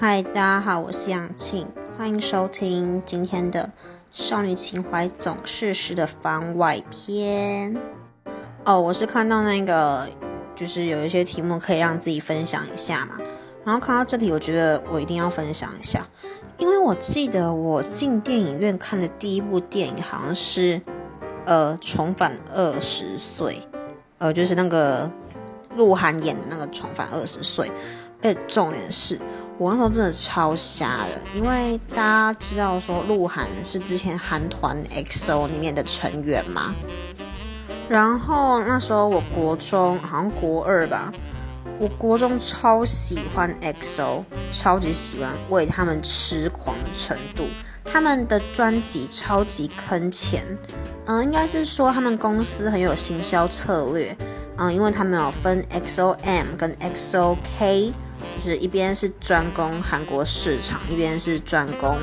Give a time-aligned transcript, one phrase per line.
[0.00, 3.64] 嗨，大家好，我是杨庆，欢迎收听今天的
[4.12, 7.76] 《少女情怀总是诗》的番外篇。
[8.64, 10.08] 哦，我是看到那个，
[10.54, 13.18] 就是有一些题目可以让自己分享一下嘛，
[13.64, 16.06] 然后看到这里，我觉得我一定要分享一下，
[16.58, 20.80] 因为我记得我进电影院看的第一部电影好像是
[21.44, 23.54] 呃《重返二十岁》，
[24.18, 25.10] 呃，就是那个
[25.74, 27.66] 鹿晗演的那个《重返二十岁》，
[28.22, 29.18] 哎，重点是。
[29.58, 36.72] 我那时候真的超瞎的，因为大家知道说鹿晗是之前韩团 XO 里面的成员嘛，
[37.88, 41.12] 然后那时候我国中好像国二吧，
[41.80, 47.42] 我国中超喜欢 XO，超级喜欢，为他们痴狂的程度，
[47.84, 50.44] 他们的专辑超级坑钱，
[51.06, 54.16] 嗯，应该是说他们公司很有行销策略，
[54.56, 57.92] 嗯，因为他们有分 XOM 跟 XOK。
[58.36, 61.96] 就是一边是专攻韩国市场，一边是专攻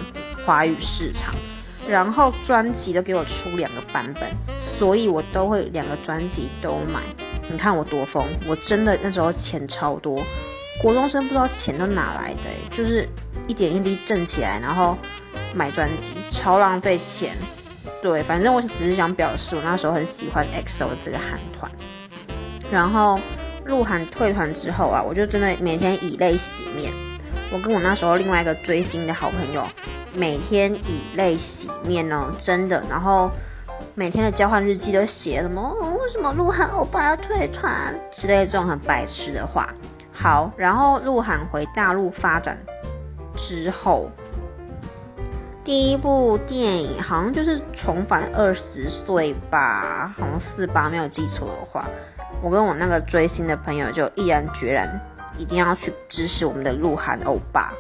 [0.46, 1.34] 华语市场，
[1.88, 7.02] 然后专辑都给我出两个版本，所以我都会两个专辑都买。
[7.50, 10.22] 你看我多疯，我真的那时候钱超多，
[10.82, 13.08] 国中生不知道钱都哪来的，就是
[13.48, 14.98] 一点一滴挣起来，然后
[15.54, 17.36] 买专辑，超浪费钱。
[18.02, 21.72] 对，反正我只是想表示我那时候很喜欢 EXO 这个韩团，
[22.72, 23.20] 然后。
[23.66, 26.94] 鹿晗退团之后啊，我就真的每天以泪洗面。
[27.52, 29.66] 我跟我那时候另外一个追星的好朋友，
[30.14, 32.84] 每天以泪洗面哦，真的。
[32.90, 33.32] 然后
[33.94, 35.74] 每天的交换日记都写什么？
[36.02, 37.72] 为什么鹿晗欧巴要退团
[38.16, 39.74] 之类这种很白痴的话。
[40.12, 42.58] 好，然后鹿晗回大陆发展
[43.36, 44.10] 之后，
[45.64, 51.90] 第一部电影好像就是重返二十岁吧，好像四八没有记错的话。
[52.42, 55.00] 我跟我那个追星的朋友就毅然决然，
[55.38, 57.74] 一定要去支持我们的鹿晗欧巴。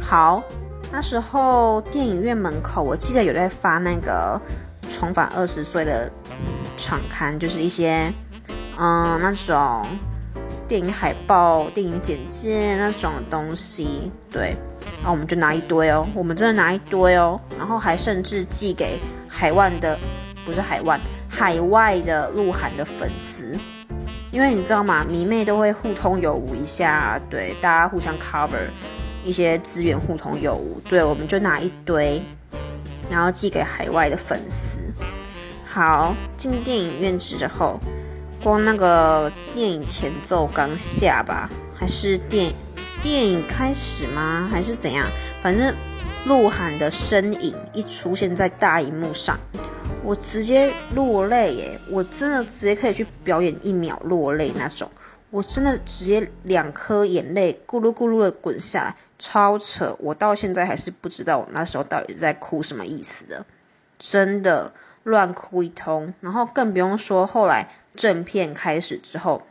[0.00, 0.42] 好，
[0.90, 4.40] 那时候电影院门口，我记得有在发那个
[4.90, 6.10] 重返二十岁的
[6.76, 8.12] 场刊，就是一些
[8.76, 9.86] 嗯那种
[10.68, 14.10] 电影海报、电影简介那种东西。
[14.30, 14.56] 对，
[14.98, 19.98] 然后我们就拿一堆哦，我们真的拿一堆哦，然后还甚至寄给海外的，
[20.44, 23.58] 不是海外，海外的鹿晗的粉丝。
[24.32, 25.04] 因为你知道吗？
[25.06, 28.66] 迷妹都会互通有无一下，对，大家互相 cover
[29.26, 30.80] 一些资源，互通有无。
[30.88, 32.22] 对，我们就拿一堆，
[33.10, 34.80] 然后寄给海外的粉丝。
[35.70, 37.78] 好，进电影院之后，
[38.42, 42.54] 光那个电影前奏刚下吧，还是电
[43.02, 44.48] 电影开始吗？
[44.50, 45.06] 还是怎样？
[45.42, 45.74] 反正
[46.24, 49.38] 鹿晗的身影一出现在大荧幕上。
[50.04, 51.80] 我直接落泪耶！
[51.88, 54.90] 我真的直接可以去表演一秒落泪那种，
[55.30, 59.96] 我真的直接两颗眼泪咕噜咕噜的滚下来，超扯！
[60.00, 63.46] 我到现在还是不知道我那时候到底在哭什么意思的，
[63.96, 64.72] 真的
[65.04, 66.12] 乱哭一通。
[66.20, 69.42] 然后更不用说后来正片开始之后，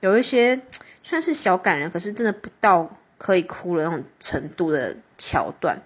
[0.00, 0.60] 有一些
[1.04, 5.80] 算是小感人，可是真的不到可以哭的那种程度的桥段。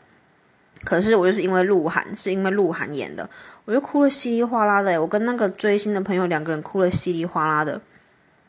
[0.87, 3.29] 可是我就是因为鹿晗，是因为鹿晗演的，
[3.65, 5.03] 我就哭了稀里哗啦的。
[5.03, 7.81] 我跟那个追星的朋友两个人哭了稀里哗啦的。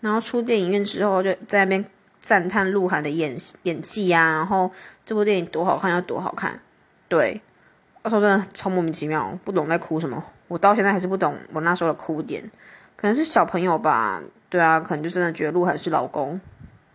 [0.02, 1.84] 然后出电影院之后，就在那边
[2.22, 4.72] 赞叹鹿晗的演演技啊，然后
[5.03, 6.59] 这部电影多好看要多好看。
[7.08, 7.42] 对，
[8.03, 10.24] 那时候真的超莫名其妙，不懂在哭什么。
[10.47, 12.44] 我到现在还是不懂我那时候的哭点，
[12.96, 14.22] 可能是小朋友吧。
[14.47, 16.40] 对啊，可能就真的觉得鹿晗是老公。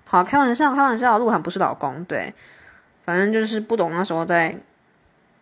[0.04, 2.04] 好，开玩笑，开玩笑，鹿晗不是老公。
[2.04, 2.32] 对，
[3.04, 4.56] 反正就是不懂那时候在。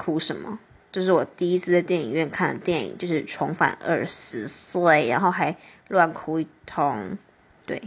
[0.00, 0.59] 哭什么？
[0.91, 5.55] 这是我第一次在电影院看的电影，就是重返二十岁，然后还
[5.88, 7.16] 乱哭一通。
[7.66, 7.81] 对，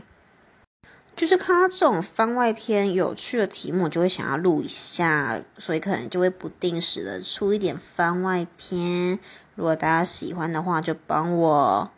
[1.14, 9.20] 就是看到这种番外篇有趣的题目，就会想要录一下，所以可能就会不定时的出一点番外篇。
[9.56, 11.92] 如果大家喜欢的话，就帮我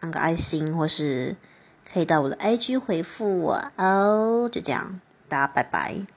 [0.00, 1.36] 按个爱心，或是
[1.92, 4.48] 可以到我的 IG 回复我哦。
[4.50, 6.15] 就这样，大家拜拜。